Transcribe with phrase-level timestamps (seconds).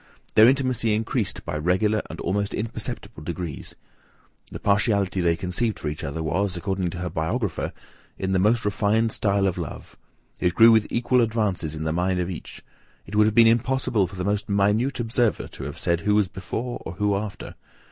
[0.33, 3.75] Their intimacy increased by regular and almost imperceptible degrees.
[4.51, 7.71] The partiality they conceived for each other was, according to her biographer,
[8.17, 9.95] "In the most refined style of love.
[10.39, 12.63] It grew with equal advances in the mind of each.
[13.05, 16.27] It would have been impossible for the most minute observer to have said who was
[16.27, 17.53] before, or who after.